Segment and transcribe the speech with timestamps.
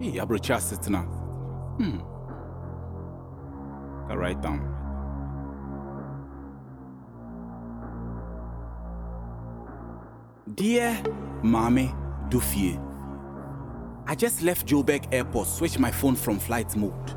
[0.00, 1.02] Hey, abrocha sitina.
[1.76, 2.00] Hmm.
[4.10, 4.60] I write down.
[10.54, 10.94] Dear
[11.42, 11.94] Maame
[12.30, 12.80] Dufie,
[14.06, 17.14] I just left Joburg Airport, switched my phone from flight mode.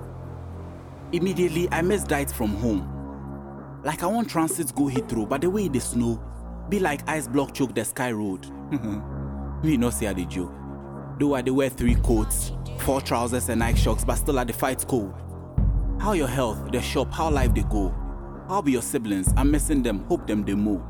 [1.13, 3.81] Immediately, I missed diet from home.
[3.85, 6.21] Like I want transit go Heathrow, but the way the snow,
[6.67, 8.45] be like ice block choke the sky road.
[9.63, 10.51] Me no say I the joke.
[11.19, 14.53] Though I dey wear three coats, four trousers and Nike shocks, but still at the
[14.53, 15.13] fight cold.
[15.99, 17.93] How your health, the shop, how life they go?
[18.47, 19.31] How be your siblings?
[19.37, 20.81] I'm missing them, hope them they move.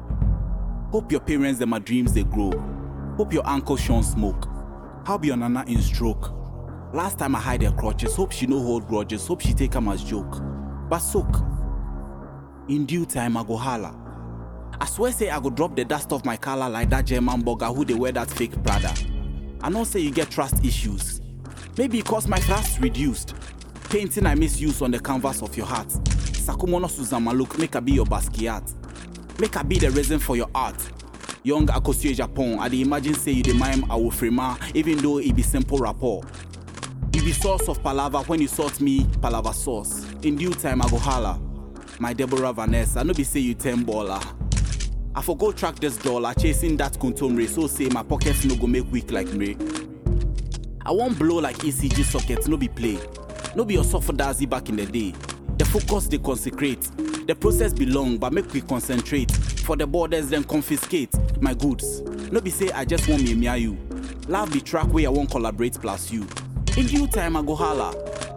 [0.92, 2.52] Hope your parents them my dreams they grow.
[3.18, 4.48] Hope your uncle Sean smoke.
[5.06, 6.32] How be your nana in stroke?
[6.94, 9.88] Last time I hide her crutches, hope she no hold grudges, hope she take 'em
[9.90, 10.42] as joke.
[10.90, 11.42] But soak.
[12.70, 13.94] In due time I go holla.
[14.80, 17.76] I swear say I go drop the dust off my collar like that German borga
[17.76, 18.94] who they wear that fake Prada.
[19.64, 21.22] I know say you get trust issues.
[21.78, 23.34] Maybe cause my trust reduced.
[23.90, 25.88] Painting I misuse on the canvas of your heart.
[25.88, 28.74] Sakumono Susan Malouk, make I be your Basquiat.
[29.40, 30.76] Make I be the reason for your art.
[31.44, 34.42] Young Akosua Agyapong, I dey imagine say you the mime will frame
[34.76, 36.24] even though it be simple rapport.
[37.14, 40.06] You be source of palaver when you sought me, palaver source.
[40.24, 41.40] In due time I go holla.
[42.00, 44.22] My Deborah Vanessa, I no be say you ten baller.
[45.16, 48.66] I for go track this dollar, chasing that contomre, so say my pockets no go
[48.66, 49.56] make weak like me.
[50.86, 53.00] I won't blow like ECG sockets, no be play.
[53.56, 55.14] No be your soft daisy back in the day.
[55.58, 56.82] The focus they consecrate.
[57.28, 59.32] The process be long, but make we concentrate.
[59.32, 62.02] For the borders, then confiscate my goods.
[62.32, 63.78] No be say I just want me mia you.
[64.28, 66.28] Love the track where I won't collaborate plus you.
[66.76, 67.94] In due time, I go holla.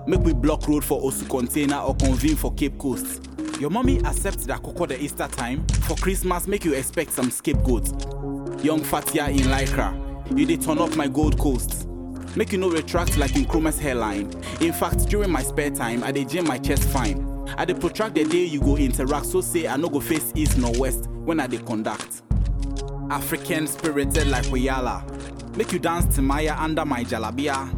[0.07, 3.23] Make we block road for Osu container or convene for Cape Coast.
[3.59, 5.67] Your mommy accepts that Coco the Easter time.
[5.87, 7.91] For Christmas, make you expect some scapegoats.
[8.63, 9.95] Young Fatia in Lycra.
[10.37, 11.89] You dey turn up my Gold Coast.
[12.37, 14.31] Make you no retract like in Chroma's hairline.
[14.61, 17.25] In fact, during my spare time, I dey gym my chest fine.
[17.57, 20.59] I dey protract the day you go interact, so say I no go face east
[20.59, 22.23] nor west when I dey conduct.
[23.11, 25.57] African spirited like Wayala.
[25.57, 27.73] Make you dance to Maya under my jalabia.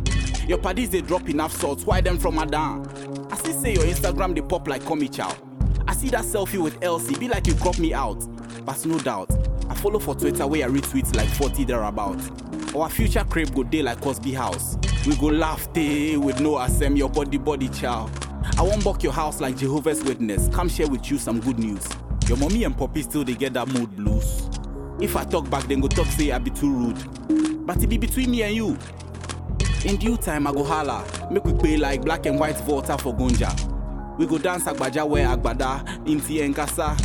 [0.48, 2.84] Your paddies they drop enough salt, why them from Adan?
[3.30, 5.36] I see say your Instagram they pop like Comi Chow.
[5.98, 8.24] See that selfie with Elsie, be like you crop me out.
[8.64, 9.32] But no doubt,
[9.68, 12.20] I follow for Twitter where I retweet like 40 thereabout.
[12.72, 14.76] Our future crib go day like Cosby House.
[15.08, 18.08] We go laugh day with no assem your body body chow.
[18.56, 20.48] I won't buck your house like Jehovah's Witness.
[20.54, 21.84] Come share with you some good news.
[22.28, 24.48] Your mommy and poppy still they get that mood blues.
[25.00, 27.66] If I talk back, then go talk say I be too rude.
[27.66, 28.78] But it be between me and you.
[29.84, 31.04] In due time, I go holla.
[31.32, 33.74] Make we pay like black and white water for Gonja.
[34.18, 36.96] We go dance Agbaja where Agbada, Inti and Kasa.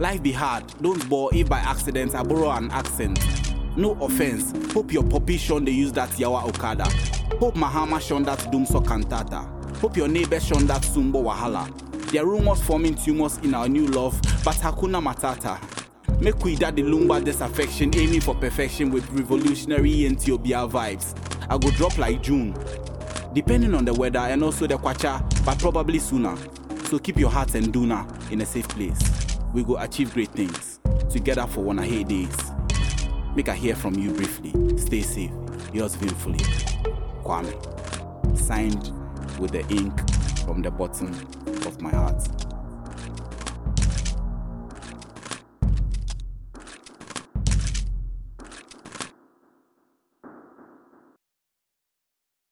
[0.00, 3.18] Life be hard, don't bore if by accident I borrow an accent.
[3.76, 6.84] No offense, hope your poppy Sean they use that Yawa Okada.
[7.38, 9.46] Hope Mahama Sean that Dumso Cantata.
[9.76, 11.70] Hope your neighbor Sean that Sumbo Wahala.
[12.10, 15.60] There are rumors forming tumors in our new love, but Hakuna Matata.
[16.20, 21.14] Make we that the Lumba disaffection, aiming for perfection with revolutionary Ethiopia vibes.
[21.48, 22.54] I go drop like June,
[23.36, 26.34] depending on the weather and also the kwacha, but probably sooner.
[26.86, 28.98] So keep your heart and duna in a safe place.
[29.52, 30.80] We go achieve great things
[31.10, 32.34] together for one ahead days.
[33.34, 34.54] Make I hear from you briefly.
[34.78, 35.30] Stay safe.
[35.74, 36.38] Yours willfully,
[37.24, 37.52] Kwame.
[38.38, 38.90] Signed
[39.38, 39.92] with the ink
[40.46, 41.12] from the bottom
[41.66, 42.55] of my heart.